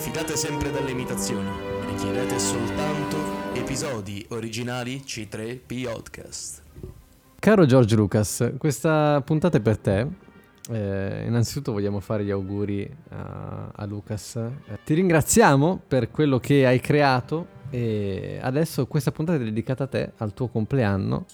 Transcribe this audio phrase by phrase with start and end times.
[0.00, 1.50] Diffidate sempre dalle imitazioni.
[1.86, 3.18] Richiedete soltanto
[3.52, 6.62] episodi originali C3P Podcast.
[7.38, 10.06] Caro George Lucas, questa puntata è per te.
[10.70, 14.36] Eh, innanzitutto vogliamo fare gli auguri a, a Lucas.
[14.36, 19.86] Eh, ti ringraziamo per quello che hai creato e adesso questa puntata è dedicata a
[19.86, 21.26] te, al tuo compleanno.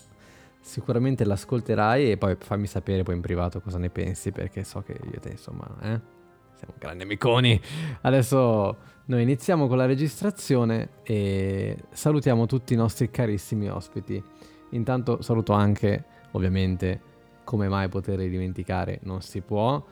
[0.60, 4.98] Sicuramente l'ascolterai e poi fammi sapere poi in privato cosa ne pensi perché so che
[5.12, 6.15] io te insomma, eh?
[6.56, 7.60] Siamo grandi amiconi.
[8.00, 14.22] Adesso noi iniziamo con la registrazione e salutiamo tutti i nostri carissimi ospiti.
[14.70, 17.00] Intanto saluto anche, ovviamente,
[17.44, 19.84] come mai poterli dimenticare, non si può.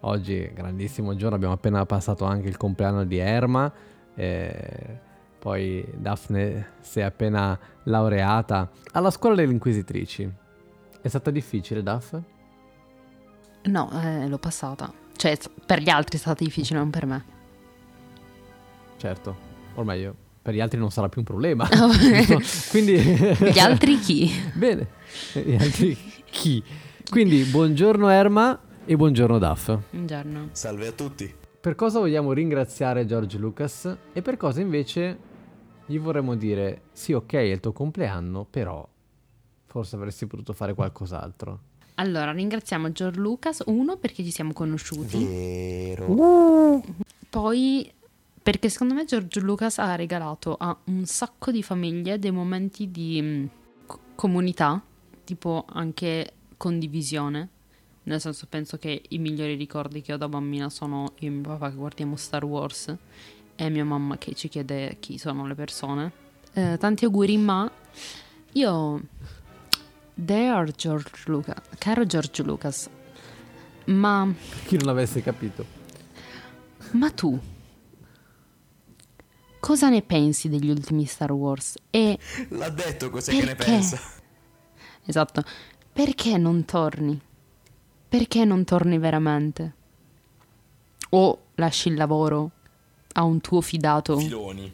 [0.00, 3.72] Oggi grandissimo giorno, abbiamo appena passato anche il compleanno di Erma.
[4.14, 4.98] Eh,
[5.38, 10.30] poi Daphne si è appena laureata alla scuola delle inquisitrici.
[11.00, 12.14] È stata difficile, Daff?
[13.62, 14.92] No, eh, l'ho passata.
[15.20, 17.24] Cioè, per gli altri è stata difficile, non per me.
[18.96, 19.36] Certo,
[19.74, 20.14] ormai io.
[20.40, 21.68] Per gli altri non sarà più un problema.
[22.70, 22.96] Quindi...
[22.98, 24.30] Gli altri chi?
[24.56, 24.88] Bene,
[25.34, 26.64] gli altri chi?
[27.10, 29.76] Quindi buongiorno Erma e buongiorno Daff.
[29.90, 30.48] Buongiorno.
[30.52, 31.34] Salve a tutti.
[31.60, 35.18] Per cosa vogliamo ringraziare George Lucas e per cosa invece
[35.84, 38.88] gli vorremmo dire sì ok è il tuo compleanno, però
[39.66, 41.68] forse avresti potuto fare qualcos'altro.
[42.00, 46.82] Allora, ringraziamo George Lucas, uno perché ci siamo conosciuti, Vero.
[47.28, 47.92] poi
[48.42, 53.20] perché secondo me George Lucas ha regalato a un sacco di famiglie dei momenti di
[53.20, 53.48] mh,
[53.84, 54.82] co- comunità,
[55.24, 57.48] tipo anche condivisione.
[58.04, 61.42] Nel senso, penso che i migliori ricordi che ho da bambina sono io e mio
[61.42, 62.96] papà che guardiamo Star Wars
[63.54, 66.12] e mia mamma che ci chiede chi sono le persone.
[66.54, 67.70] Eh, tanti auguri, ma
[68.52, 69.00] io.
[70.20, 72.88] Dear George Lucas, caro George Lucas,
[73.86, 74.30] ma,
[74.66, 75.64] Chi non avesse capito.
[76.92, 77.38] ma tu
[79.58, 81.76] cosa ne pensi degli ultimi Star Wars?
[81.90, 82.18] E
[82.50, 83.70] L'ha detto cos'è che ne Perché?
[83.72, 83.98] pensa.
[85.06, 85.42] esatto,
[85.92, 87.18] perché non torni?
[88.08, 89.74] Perché non torni veramente?
[91.10, 92.50] O lasci il lavoro
[93.12, 94.70] a un tuo fidato Filoni.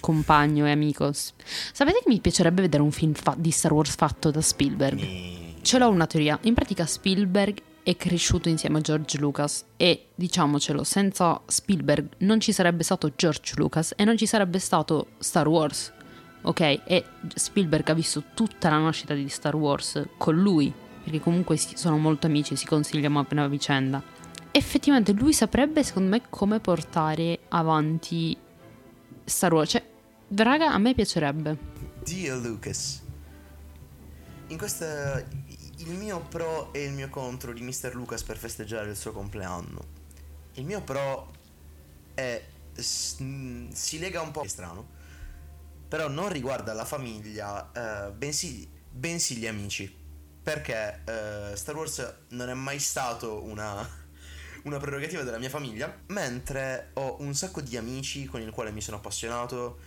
[0.00, 1.12] Compagno e amico?
[1.12, 4.98] Sapete che mi piacerebbe vedere un film fa- di Star Wars fatto da Spielberg?
[4.98, 6.38] Ni- Ce l'ho una teoria.
[6.42, 12.52] In pratica Spielberg è cresciuto insieme a George Lucas e diciamocelo, senza Spielberg non ci
[12.52, 15.92] sarebbe stato George Lucas e non ci sarebbe stato Star Wars.
[16.42, 16.60] Ok?
[16.60, 20.72] E Spielberg ha visto tutta la nascita di Star Wars con lui,
[21.02, 24.02] perché comunque sono molto amici, si consigliano appena a vicenda.
[24.52, 28.36] Effettivamente lui saprebbe, secondo me, come portare avanti
[29.24, 29.70] Star Wars.
[29.70, 29.82] Cioè,
[30.36, 31.58] raga, a me piacerebbe.
[32.02, 33.02] Dio Lucas.
[34.48, 35.24] In questa
[35.76, 37.94] il mio pro e il mio contro di Mr.
[37.94, 39.98] Lucas per festeggiare il suo compleanno.
[40.54, 41.30] Il mio pro
[42.14, 42.42] è
[42.80, 44.88] si lega un po' è strano,
[45.88, 49.98] però non riguarda la famiglia, eh, bensì, bensì gli amici.
[50.42, 53.86] Perché eh, Star Wars non è mai stato una,
[54.64, 58.80] una prerogativa della mia famiglia, mentre ho un sacco di amici con i quali mi
[58.80, 59.78] sono appassionato,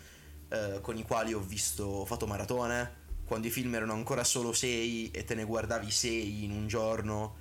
[0.54, 4.54] eh, con i quali ho visto, ho fatto maratone, quando i film erano ancora solo
[4.54, 7.38] 6 e te ne guardavi 6 in un giorno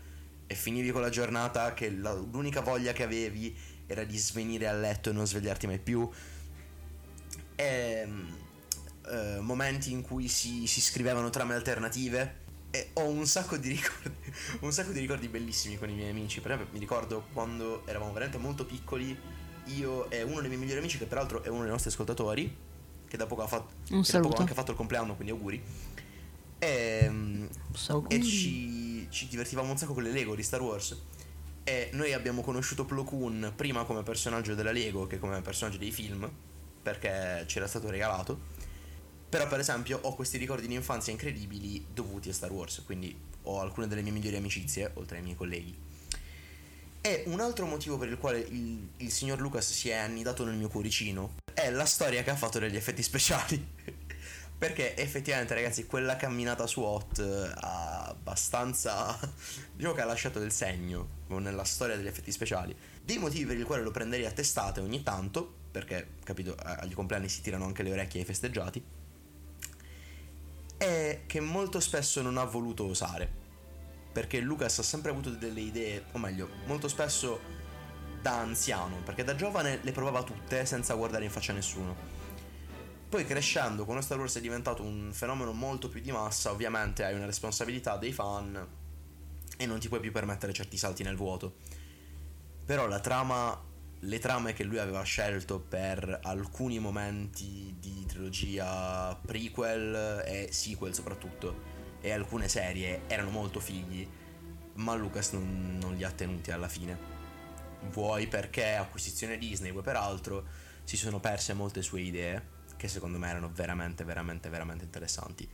[0.47, 3.55] e finivi con la giornata che la- l'unica voglia che avevi
[3.87, 6.09] era di svenire a letto e non svegliarti mai più.
[7.55, 8.09] E,
[9.11, 12.41] eh, momenti in cui si, si scrivevano trame alternative.
[12.71, 16.41] E ho un sacco di ricordi, un sacco di ricordi bellissimi con i miei amici.
[16.41, 19.15] Per esempio, mi ricordo quando eravamo veramente molto piccoli,
[19.67, 22.71] io e uno dei miei migliori amici, che peraltro è uno dei nostri ascoltatori,
[23.13, 23.75] che da poco ha fatto,
[24.23, 25.63] poco anche fatto il compleanno, quindi auguri.
[26.59, 27.49] E,
[28.09, 30.99] e ci, ci divertivamo un sacco con le Lego di Star Wars.
[31.63, 35.91] E noi abbiamo conosciuto Plo Koon prima come personaggio della Lego che come personaggio dei
[35.91, 36.27] film,
[36.83, 38.41] perché ci era stato regalato.
[39.29, 43.61] Però, per esempio, ho questi ricordi di infanzia incredibili dovuti a Star Wars, quindi ho
[43.61, 45.77] alcune delle mie migliori amicizie, oltre ai miei colleghi.
[47.05, 50.55] E un altro motivo per il quale il, il signor Lucas si è annidato nel
[50.55, 53.75] mio cuoricino è la storia che ha fatto degli effetti speciali.
[54.57, 59.19] Perché effettivamente, ragazzi, quella camminata su Hot eh, ha abbastanza.
[59.75, 62.77] diciamo che ha lasciato del segno nella storia degli effetti speciali.
[63.03, 67.29] Dei motivi per il quale lo prenderei a testate ogni tanto, perché, capito, agli compleanni
[67.29, 68.85] si tirano anche le orecchie ai festeggiati,
[70.77, 73.42] è che molto spesso non ha voluto osare.
[74.13, 77.41] Perché Lucas ha sempre avuto delle idee, o meglio, molto spesso
[78.21, 82.21] da anziano, perché da giovane le provava tutte senza guardare in faccia a nessuno.
[83.09, 87.15] Poi crescendo, quando Star Wars è diventato un fenomeno molto più di massa, ovviamente hai
[87.15, 88.67] una responsabilità dei fan
[89.57, 91.57] e non ti puoi più permettere certi salti nel vuoto.
[92.65, 93.71] Però la trama
[94.05, 101.72] le trame che lui aveva scelto per alcuni momenti di trilogia prequel e sequel soprattutto
[102.03, 104.07] e alcune serie erano molto fighi,
[104.75, 106.99] ma Lucas non, non li ha tenuti alla fine.
[107.91, 110.45] Vuoi perché acquisizione Disney, vuoi per altro,
[110.85, 115.49] si sono perse molte sue idee che secondo me erano veramente, veramente, veramente interessanti.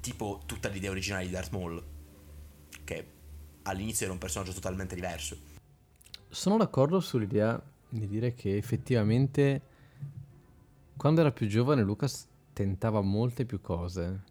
[0.00, 1.82] Tipo tutta l'idea originale di Darth Maul,
[2.84, 3.12] che
[3.62, 5.38] all'inizio era un personaggio totalmente diverso.
[6.28, 9.62] Sono d'accordo sull'idea di dire che effettivamente
[10.96, 14.22] quando era più giovane Lucas tentava molte più cose,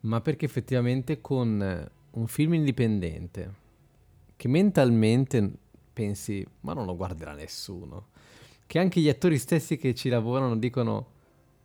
[0.00, 3.54] ma perché effettivamente con un film indipendente
[4.36, 5.50] che mentalmente
[5.92, 8.08] pensi ma non lo guarderà nessuno,
[8.66, 11.18] che anche gli attori stessi che ci lavorano dicono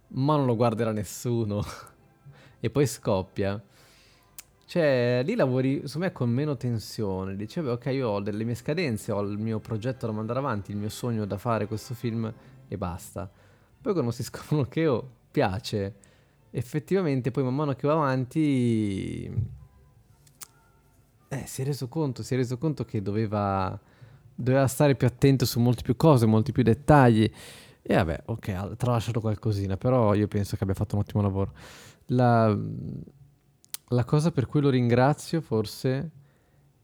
[0.09, 1.63] ma non lo guarderà nessuno
[2.59, 3.61] e poi scoppia.
[4.67, 7.35] Cioè, lì lavori, secondo me, con meno tensione.
[7.35, 10.77] Dicevo, ok, io ho delle mie scadenze, ho il mio progetto da mandare avanti, il
[10.77, 12.33] mio sogno da fare questo film
[12.67, 13.31] e basta.
[13.79, 15.95] Poi quando si scoprono che oh, piace,
[16.57, 19.53] effettivamente poi man mano che va avanti...
[21.27, 23.77] Eh, si è reso conto, si è reso conto che doveva,
[24.33, 27.29] doveva stare più attento su molte più cose, molti più dettagli.
[27.81, 31.53] E vabbè, ok, ha tralasciato qualcosina, però io penso che abbia fatto un ottimo lavoro.
[32.07, 32.57] La
[33.89, 36.09] la cosa per cui lo ringrazio forse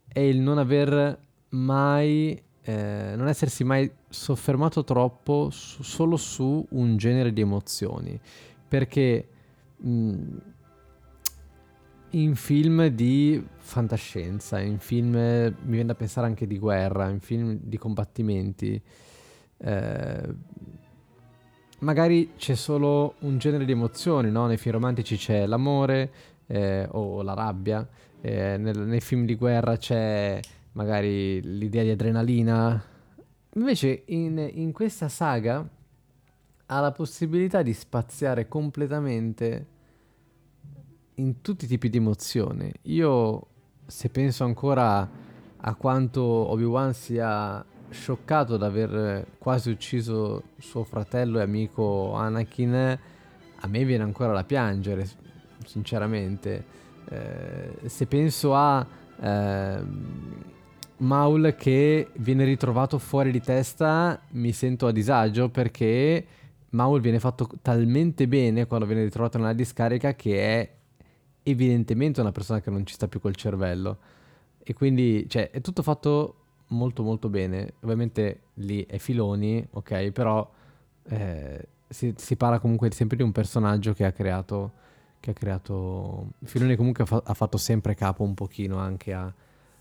[0.07, 1.19] è il non aver
[1.50, 8.19] mai, eh, non essersi mai soffermato troppo su, solo su un genere di emozioni.
[8.68, 9.27] Perché
[9.83, 10.42] in
[12.36, 17.78] film di fantascienza, in film, mi viene da pensare anche di guerra, in film di
[17.78, 18.81] combattimenti,
[19.57, 20.36] eh,
[21.80, 24.48] magari c'è solo un genere di emozioni, no?
[24.48, 26.12] Nei film romantici c'è l'amore,
[26.48, 27.88] eh, o la rabbia.
[28.22, 30.39] Eh, nel, nei film di guerra c'è
[30.74, 32.81] magari l'idea di adrenalina.
[33.56, 35.68] Invece in, in questa saga
[36.73, 39.68] ha la possibilità di spaziare completamente
[41.15, 42.71] in tutti i tipi di emozioni.
[42.83, 43.47] Io,
[43.85, 45.09] se penso ancora
[45.57, 53.68] a quanto Obi-Wan sia scioccato ad aver quasi ucciso suo fratello e amico Anakin, a
[53.68, 55.06] me viene ancora da piangere
[55.65, 56.65] sinceramente.
[57.09, 58.88] Eh, se penso a
[59.19, 59.83] eh,
[60.97, 66.25] Maul che viene ritrovato fuori di testa, mi sento a disagio perché
[66.71, 70.73] Maul viene fatto talmente bene quando viene ritrovato nella discarica che è
[71.44, 73.97] evidentemente una persona che non ci sta più col cervello.
[74.63, 76.35] E quindi, cioè, è tutto fatto
[76.68, 77.73] molto molto bene.
[77.81, 80.50] Ovviamente lì è filoni, ok, però
[81.03, 84.79] eh, si, si, parla comunque sempre di un personaggio che ha creato
[85.21, 86.31] che ha creato...
[86.44, 89.31] Filoni comunque ha, fa- ha, fatto sempre capo un pochino anche a,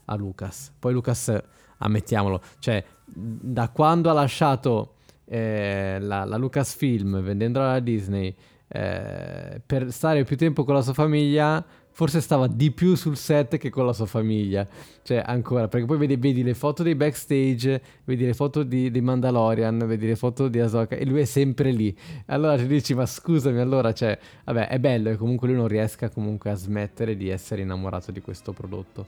[0.04, 0.70] a Lucas.
[0.78, 1.34] Poi Lucas,
[1.78, 4.96] ammettiamolo, cioè da quando ha lasciato
[5.30, 8.34] eh, la, la Lucasfilm vendendola alla Disney
[8.66, 13.58] eh, per stare più tempo con la sua famiglia forse stava di più sul set
[13.58, 14.66] che con la sua famiglia.
[15.02, 19.00] Cioè, ancora, perché poi vedi, vedi le foto dei backstage, vedi le foto di, di,
[19.00, 21.94] Mandalorian, vedi le foto di Ahsoka e lui è sempre lì.
[22.26, 26.08] Allora ti dici, ma scusami, allora, cioè, vabbè, è bello che comunque lui non riesca
[26.08, 29.06] comunque a smettere di essere innamorato di questo prodotto.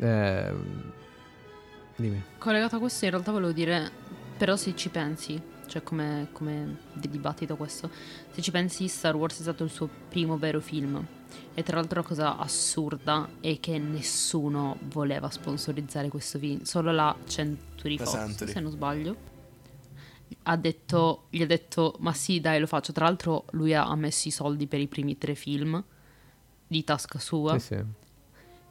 [0.00, 0.52] Eh,
[1.94, 2.22] dimmi.
[2.38, 3.88] Collegato a questo, in realtà volevo dire,
[4.36, 7.90] però se ci pensi, cioè come, come dibattito questo,
[8.30, 11.04] se ci pensi Star Wars è stato il suo primo vero film
[11.54, 17.16] e tra l'altro la cosa assurda è che nessuno voleva sponsorizzare questo film, solo la
[17.26, 18.52] Century Fox, Century.
[18.52, 19.34] se non sbaglio.
[20.42, 22.92] Ha detto, gli ha detto, ma sì dai lo faccio.
[22.92, 25.82] Tra l'altro lui ha messo i soldi per i primi tre film
[26.66, 27.58] di tasca sua.
[27.58, 27.84] Sì, sì.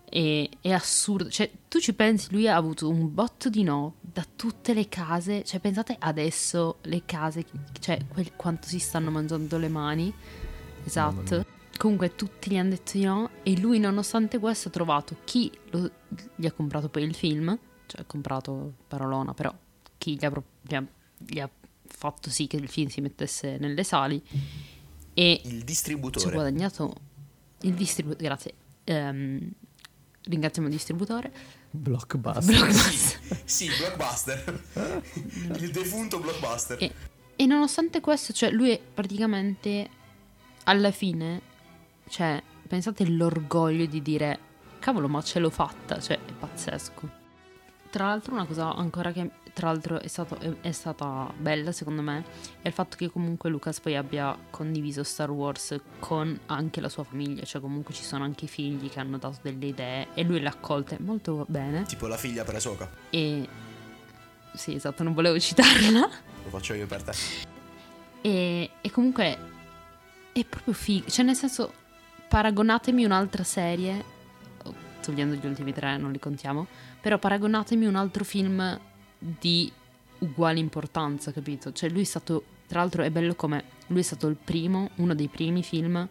[0.09, 4.25] E, è assurdo, cioè tu ci pensi, lui ha avuto un botto di no da
[4.35, 7.45] tutte le case, cioè pensate adesso le case,
[7.79, 10.13] cioè quel, quanto si stanno mangiando le mani,
[10.83, 11.45] esatto.
[11.77, 15.91] Comunque tutti gli hanno detto di no e lui nonostante questo ha trovato chi lo,
[16.35, 19.53] gli ha comprato poi il film, cioè ha comprato parolona, però
[19.97, 20.85] chi gli ha, gli, ha,
[21.17, 21.49] gli ha,
[21.87, 24.21] fatto sì che il film si mettesse nelle sali.
[25.13, 26.93] E il distributore ci ha guadagnato
[27.61, 28.53] il distributore, grazie.
[28.85, 29.51] Um,
[30.27, 31.31] ringraziamo il distributore.
[31.71, 32.43] Blockbuster.
[32.43, 33.39] blockbuster.
[33.45, 34.63] sì, Blockbuster.
[35.59, 36.81] il defunto Blockbuster.
[36.81, 36.91] E,
[37.35, 39.89] e nonostante questo, cioè lui è praticamente
[40.63, 41.53] alla fine
[42.07, 44.39] cioè, pensate l'orgoglio di dire,
[44.79, 47.23] cavolo, ma ce l'ho fatta, cioè, è pazzesco.
[47.95, 52.01] Tra l'altro una cosa ancora che tra l'altro è, stato, è, è, stata bella secondo
[52.01, 52.25] me
[52.61, 57.05] è il fatto che comunque Lucas poi abbia condiviso Star Wars con anche la sua
[57.05, 60.41] famiglia, cioè comunque ci sono anche i figli che hanno dato delle idee e lui
[60.41, 61.83] le ha accolte molto bene.
[61.83, 62.91] Tipo la figlia per Ahsoka.
[63.09, 63.47] E
[64.53, 66.01] sì, esatto, non volevo citarla.
[66.43, 67.13] Lo faccio io per te.
[68.19, 69.37] E, e comunque
[70.33, 71.09] è proprio figo.
[71.09, 71.71] Cioè, nel senso,
[72.27, 74.03] paragonatemi un'altra serie,
[75.05, 76.65] togliendo gli ultimi tre, non li contiamo,
[76.99, 78.79] però paragonatemi un altro film
[79.17, 79.71] di
[80.19, 81.71] uguale importanza, capito?
[81.71, 85.13] Cioè, lui è stato, tra l'altro è bello come, lui è stato il primo, uno
[85.13, 86.07] dei primi film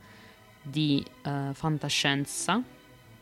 [0.63, 2.63] di uh, fantascienza.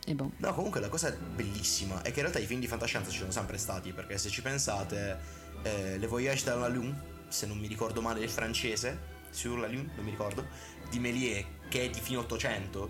[0.05, 0.31] E boh.
[0.37, 3.31] No, comunque la cosa bellissima è che in realtà i film di fantascienza ci sono
[3.31, 5.17] sempre stati, perché se ci pensate,
[5.63, 9.67] eh, Le Voyage dans la Lune, se non mi ricordo male il francese, sur la
[9.67, 10.45] Lune, non mi ricordo,
[10.89, 12.89] di Méliès, che è di fine 800,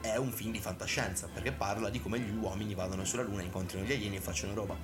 [0.00, 3.84] è un film di fantascienza, perché parla di come gli uomini vadano sulla Luna, incontrino
[3.84, 4.76] gli alieni e facciano roba.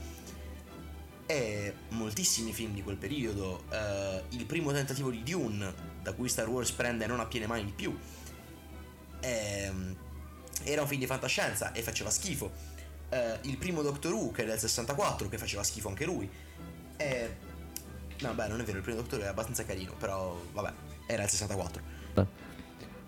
[1.27, 6.49] E moltissimi film di quel periodo, eh, il primo tentativo di Dune, da cui Star
[6.49, 7.99] Wars prende non appena mai di più,
[9.21, 9.73] eh,
[10.63, 12.75] era un film di fantascienza e faceva schifo.
[13.09, 16.31] Eh, il primo Doctor Who, che è del 64, che faceva schifo anche lui.
[16.97, 17.37] E...
[18.21, 20.73] No, beh, non è vero, il primo Doctor Who è abbastanza carino, però vabbè,
[21.07, 21.83] era il 64.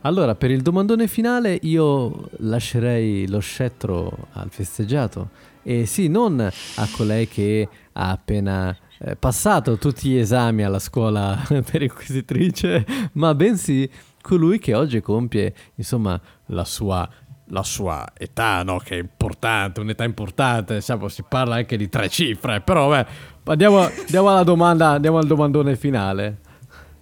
[0.09, 5.29] Allora, per il domandone finale io lascerei lo scettro al festeggiato.
[5.63, 11.39] E sì, non a colei che ha appena eh, passato tutti gli esami alla scuola
[11.71, 13.89] per inquisitrice, ma bensì
[14.23, 17.07] colui che oggi compie, insomma, la sua
[17.51, 18.79] la sua età, no?
[18.79, 23.07] Che è importante, un'età importante, diciamo, si parla anche di tre cifre, però beh,
[23.45, 26.39] andiamo, andiamo alla domanda, andiamo al domandone finale.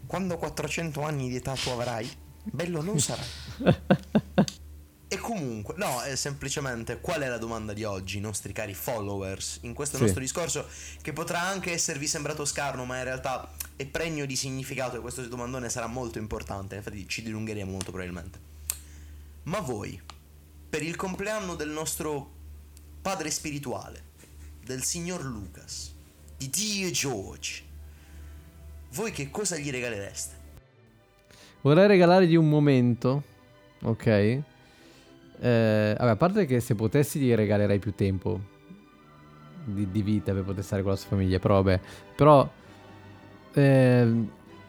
[0.06, 2.08] Quando 400 anni di età tu avrai,
[2.50, 3.22] bello non sarà.
[5.08, 9.74] e comunque, no, è semplicemente qual è la domanda di oggi, nostri cari followers, in
[9.74, 10.02] questo sì.
[10.02, 10.66] nostro discorso
[11.00, 15.26] che potrà anche esservi sembrato scarno, ma in realtà è pregno di significato e questo
[15.26, 18.38] domandone sarà molto importante, infatti ci dilungheremo molto probabilmente.
[19.44, 20.00] Ma voi,
[20.68, 22.32] per il compleanno del nostro
[23.00, 24.02] padre spirituale,
[24.64, 25.92] del signor Lucas,
[26.36, 27.62] di Dio George,
[28.90, 30.35] voi che cosa gli regalereste?
[31.66, 33.24] Vorrei regalargli un momento,
[33.82, 34.06] ok?
[34.06, 34.44] Eh,
[35.98, 38.38] vabbè, a parte che se potessi gli regalerei più tempo
[39.64, 41.80] di, di vita per poter stare con la sua famiglia, però vabbè.
[42.14, 42.48] Però
[43.52, 44.26] eh,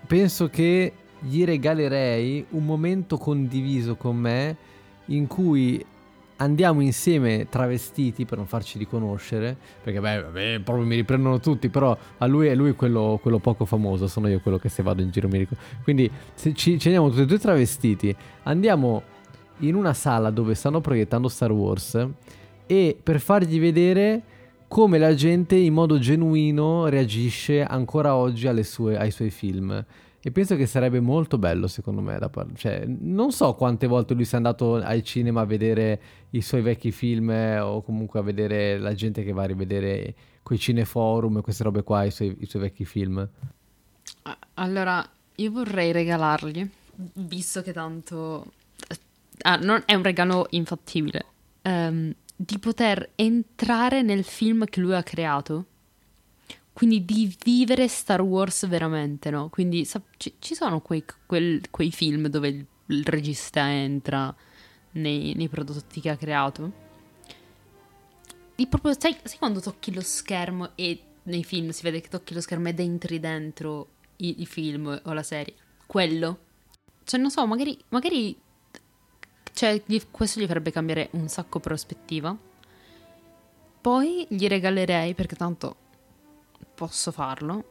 [0.07, 4.57] penso che gli regalerei un momento condiviso con me
[5.05, 5.85] in cui
[6.37, 11.97] andiamo insieme travestiti per non farci riconoscere, perché beh, beh proprio mi riprendono tutti, però
[12.17, 15.09] a lui è lui quello, quello, poco famoso, sono io quello che se vado in
[15.09, 15.63] giro mi ricordo.
[15.83, 19.03] Quindi ci, ci andiamo tutti e due travestiti, andiamo
[19.59, 22.07] in una sala dove stanno proiettando Star Wars
[22.67, 24.21] e per fargli vedere
[24.67, 29.85] come la gente in modo genuino reagisce ancora oggi sue, ai suoi film.
[30.27, 32.19] E penso che sarebbe molto bello, secondo me.
[32.19, 36.41] Da par- cioè, non so quante volte lui sia andato al cinema a vedere i
[36.41, 40.59] suoi vecchi film eh, o comunque a vedere la gente che va a rivedere quei
[40.59, 43.25] cineforum e queste robe qua, i suoi, i suoi vecchi film.
[44.55, 46.69] Allora, io vorrei regalargli,
[47.13, 48.51] visto che tanto...
[49.43, 51.25] Ah, non è un regalo infattibile,
[51.61, 55.67] um, di poter entrare nel film che lui ha creato
[56.77, 59.49] quindi di vivere Star Wars veramente, no?
[59.49, 64.31] Quindi sa- ci, ci, sono quei, quel, quei, film dove il, il regista entra
[64.91, 66.71] nei, nei, prodotti che ha creato.
[68.69, 72.41] Proprio, sai, sai, quando tocchi lo schermo e nei film si vede che tocchi lo
[72.41, 75.55] schermo ed entri dentro i, i film o la serie?
[75.83, 76.39] Quello.
[77.03, 78.39] Cioè, non so, magari, magari
[79.51, 82.37] cioè, gli, questo gli farebbe cambiare un sacco prospettiva.
[83.81, 85.85] Poi gli regalerei, perché tanto
[86.77, 87.63] posso farlo.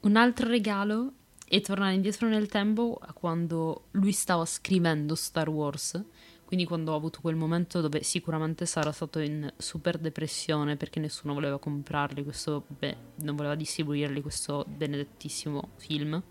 [0.00, 1.12] Un altro regalo
[1.46, 6.02] è tornare indietro nel tempo a quando lui stava scrivendo Star Wars,
[6.46, 11.34] quindi quando ho avuto quel momento dove sicuramente sarà stato in super depressione perché nessuno
[11.34, 16.22] voleva comprarli questo, beh, non voleva distribuirli questo benedettissimo film.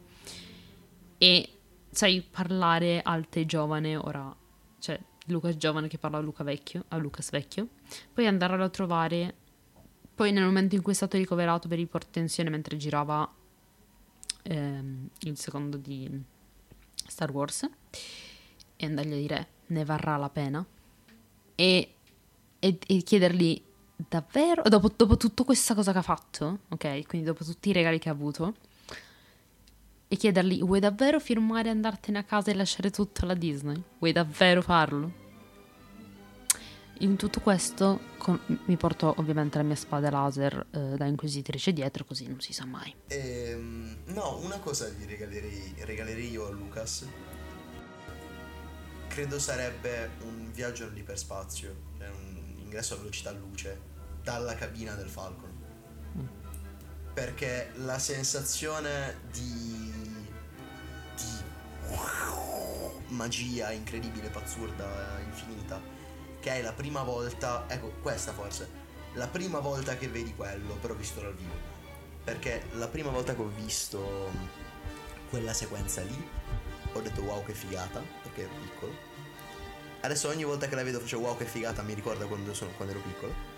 [1.20, 1.50] E
[1.92, 4.36] sai, parlare al te giovane ora,
[4.80, 7.68] cioè Lucas giovane che parla a Luca vecchio, a Lucas vecchio,
[8.12, 9.36] poi andarlo a trovare
[10.18, 13.32] poi nel momento in cui è stato ricoverato per ipertensione mentre girava
[14.42, 16.10] ehm, il secondo di
[17.06, 17.70] Star Wars
[18.76, 20.66] e andargli a dire ne varrà la pena
[21.54, 21.94] e,
[22.58, 23.62] e, e chiedergli
[23.96, 28.00] davvero, dopo, dopo tutta questa cosa che ha fatto, ok, quindi dopo tutti i regali
[28.00, 28.56] che ha avuto,
[30.08, 33.80] e chiedergli vuoi davvero firmare e andartene a casa e lasciare tutto alla Disney?
[34.00, 35.27] Vuoi davvero farlo?
[37.00, 42.06] In tutto questo con, mi porto ovviamente la mia spada laser eh, da inquisitrice dietro,
[42.06, 42.94] così non si sa mai.
[43.08, 47.06] Ehm, no, una cosa gli regalerei, regalerei io a Lucas.
[49.08, 53.80] Credo sarebbe un viaggio nell'iperspazio, cioè un ingresso a velocità luce
[54.24, 55.56] dalla cabina del Falcon.
[57.14, 59.92] perché la sensazione di,
[61.16, 61.96] di
[63.08, 65.82] magia incredibile, pazzurda, infinita,
[66.48, 68.70] che è la prima volta, ecco questa forse,
[69.16, 71.54] la prima volta che vedi quello, però visto dal vivo,
[72.24, 74.32] perché la prima volta che ho visto
[75.30, 76.30] quella sequenza lì,
[76.94, 78.94] ho detto wow che figata, perché ero piccolo.
[80.02, 82.94] Adesso ogni volta che la vedo faccio wow che figata, mi ricorda quando, sono, quando
[82.94, 83.56] ero piccolo.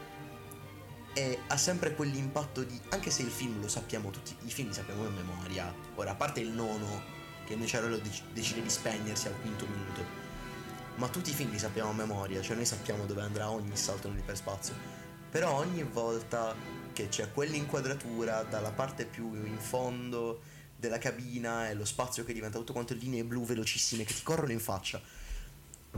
[1.14, 4.74] E ha sempre quell'impatto di anche se il film lo sappiamo tutti i film li
[4.74, 5.72] sappiamo in memoria.
[5.96, 7.04] Ora a parte il nono
[7.46, 10.29] che invece Aurelio dec- decide di spegnersi al quinto minuto
[11.00, 14.10] ma tutti i film li sappiamo a memoria cioè noi sappiamo dove andrà ogni salto
[14.10, 14.76] nell'iperspazio.
[15.32, 16.56] Però ogni volta
[16.92, 20.42] che c'è quell'inquadratura dalla parte più in fondo
[20.76, 24.52] della cabina e lo spazio che diventa tutto quanto linee blu velocissime che ti corrono
[24.52, 25.02] in faccia.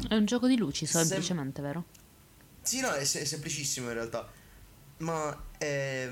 [0.08, 1.86] È un gioco di luci, Sem- semplicemente, vero?
[2.62, 4.30] sì no è, se- è semplicissimo in realtà.
[4.98, 6.10] Ma è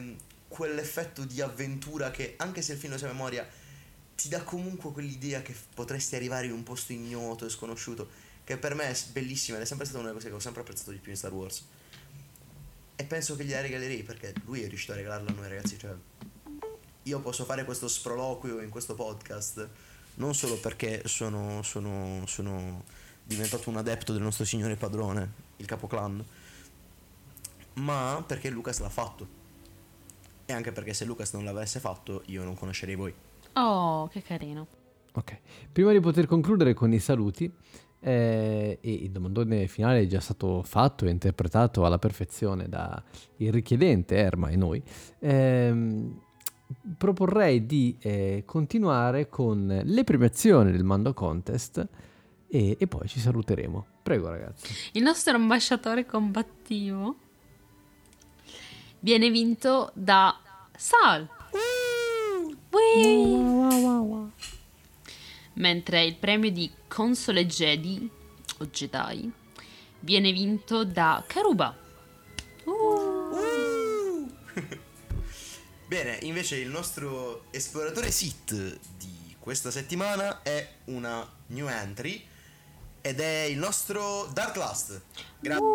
[0.47, 3.47] quell'effetto di avventura che anche se il film lo sa a memoria
[4.15, 8.09] ti dà comunque quell'idea che potresti arrivare in un posto ignoto e sconosciuto
[8.49, 10.61] che per me è bellissima ed è sempre stata una delle cose che ho sempre
[10.61, 11.63] apprezzato di più in Star Wars
[12.95, 15.93] e penso che gliela regalerei perché lui è riuscito a regalarla a noi ragazzi cioè
[17.03, 19.69] io posso fare questo sproloquio in questo podcast
[20.15, 22.83] non solo perché sono, sono, sono
[23.23, 26.25] diventato un adepto del nostro signore padrone il capoclan
[27.75, 29.37] ma perché Lucas l'ha fatto.
[30.45, 33.13] E anche perché se Lucas non l'avesse fatto, io non conoscerei voi.
[33.53, 34.67] Oh, che carino.
[35.13, 35.39] Ok,
[35.71, 37.51] prima di poter concludere con i saluti,
[37.99, 43.01] eh, e il domandone finale è già stato fatto e interpretato alla perfezione da
[43.37, 44.81] il richiedente Erma e noi,
[45.19, 46.19] ehm,
[46.97, 51.87] proporrei di eh, continuare con le premiazioni del Mando Contest
[52.47, 53.85] e, e poi ci saluteremo.
[54.03, 54.73] Prego ragazzi.
[54.93, 57.15] Il nostro ambasciatore combattivo
[58.99, 60.35] viene vinto da
[60.75, 61.27] Sal.
[62.71, 64.48] Whee!
[65.59, 68.09] Mentre il premio di console Jedi
[68.59, 69.29] o Jedi
[69.99, 71.77] viene vinto da Karuba.
[72.63, 74.31] Uh!
[75.85, 82.25] Bene, invece il nostro esploratore Sith di questa settimana è una new entry
[83.01, 85.01] ed è il nostro Dark Last.
[85.39, 85.65] Grazie.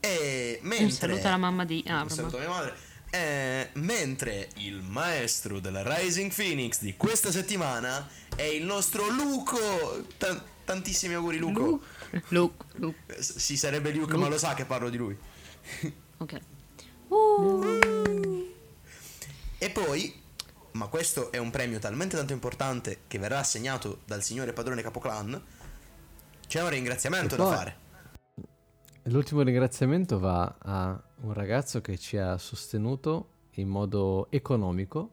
[0.00, 2.08] E mentre Un saluto alla mamma di Un Abram.
[2.16, 2.76] saluto a mia madre.
[3.10, 10.04] Eh, mentre il maestro della Rising Phoenix di questa settimana è il nostro Luco.
[10.18, 11.80] Ta- tantissimi auguri, Luco.
[12.28, 12.98] Luke, Luke.
[13.14, 15.16] Eh, s- Sì, sarebbe Luke, ma lo sa che parlo di lui.
[16.18, 16.40] Ok.
[19.58, 20.14] E poi,
[20.72, 25.42] ma questo è un premio talmente tanto importante che verrà assegnato dal signore padrone Capoclan.
[26.46, 27.76] C'è un ringraziamento E da poi- fare.
[29.04, 33.28] L'ultimo ringraziamento va a un ragazzo che ci ha sostenuto
[33.60, 35.10] in modo economico,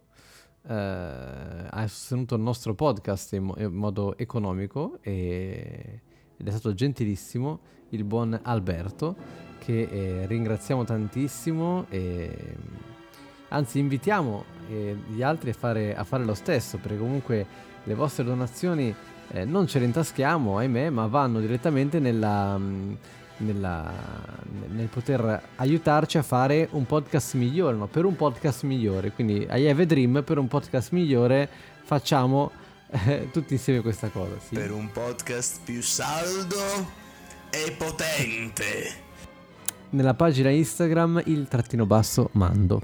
[0.68, 6.02] eh, ha sostenuto il nostro podcast in, mo- in modo economico e,
[6.38, 9.16] ed è stato gentilissimo il buon Alberto
[9.60, 12.56] che eh, ringraziamo tantissimo e
[13.50, 17.46] anzi invitiamo eh, gli altri a fare, a fare lo stesso perché comunque
[17.84, 18.94] le vostre donazioni
[19.32, 22.58] eh, non ce le intaschiamo ahimè ma vanno direttamente nella...
[22.58, 22.98] mh,
[23.44, 23.92] nella-
[24.70, 27.88] nel poter aiutarci a fare un podcast migliore, no?
[27.88, 29.12] per un podcast migliore.
[29.12, 31.48] Quindi I have a dream, per un podcast migliore
[31.84, 32.52] facciamo
[32.90, 34.34] eh, tutti insieme questa cosa.
[34.40, 34.56] Sì?
[34.56, 36.56] Per un podcast più saldo
[37.50, 39.02] e potente.
[39.92, 42.82] Nella pagina Instagram il trattino basso mando.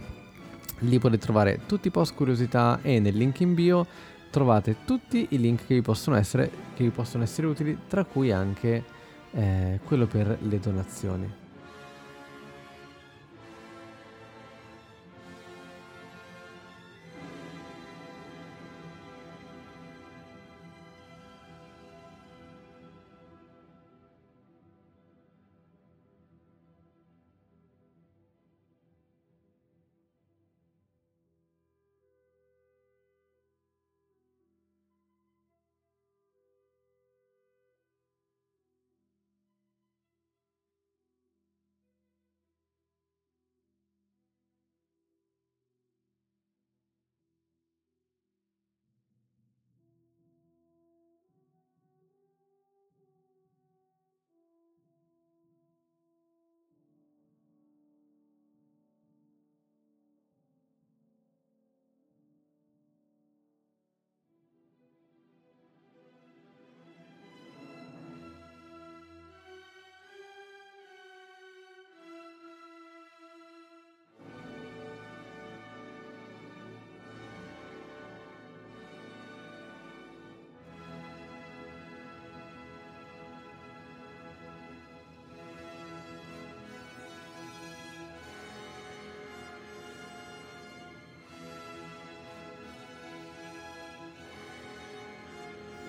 [0.80, 3.86] Lì potete trovare tutti i post curiosità e nel link in bio
[4.30, 8.32] trovate tutti i link che vi possono essere, che vi possono essere utili, tra cui
[8.32, 8.84] anche
[9.32, 11.32] eh, quello per le donazioni.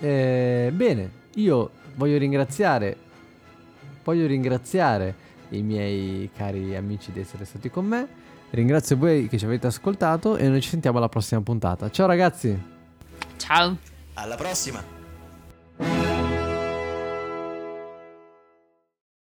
[0.00, 2.96] Eh, bene, io voglio ringraziare,
[4.02, 8.08] voglio ringraziare i miei cari amici di essere stati con me.
[8.50, 11.90] Ringrazio voi che ci avete ascoltato e noi ci sentiamo alla prossima puntata.
[11.90, 12.58] Ciao ragazzi!
[13.36, 13.76] Ciao.
[14.14, 14.99] Alla prossima!